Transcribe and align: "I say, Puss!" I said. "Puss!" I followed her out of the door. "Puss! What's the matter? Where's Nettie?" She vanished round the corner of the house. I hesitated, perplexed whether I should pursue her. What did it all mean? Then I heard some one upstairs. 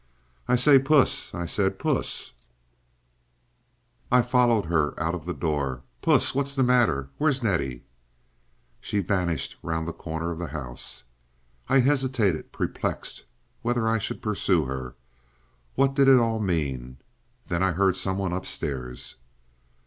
"I 0.47 0.55
say, 0.55 0.79
Puss!" 0.79 1.31
I 1.35 1.45
said. 1.45 1.77
"Puss!" 1.77 2.33
I 4.11 4.23
followed 4.23 4.65
her 4.65 4.99
out 4.99 5.13
of 5.13 5.27
the 5.27 5.33
door. 5.35 5.83
"Puss! 6.01 6.33
What's 6.33 6.55
the 6.55 6.63
matter? 6.63 7.09
Where's 7.19 7.43
Nettie?" 7.43 7.83
She 8.79 8.99
vanished 9.01 9.57
round 9.61 9.87
the 9.87 9.93
corner 9.93 10.31
of 10.31 10.39
the 10.39 10.47
house. 10.47 11.03
I 11.69 11.81
hesitated, 11.81 12.51
perplexed 12.51 13.25
whether 13.61 13.87
I 13.87 13.99
should 13.99 14.23
pursue 14.23 14.65
her. 14.65 14.95
What 15.75 15.93
did 15.93 16.07
it 16.07 16.17
all 16.17 16.39
mean? 16.39 16.97
Then 17.47 17.61
I 17.61 17.73
heard 17.73 17.95
some 17.95 18.17
one 18.17 18.33
upstairs. 18.33 19.17